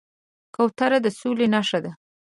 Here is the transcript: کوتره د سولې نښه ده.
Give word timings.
کوتره 0.55 0.97
د 1.05 1.07
سولې 1.19 1.47
نښه 1.53 1.79
ده. 1.83 1.91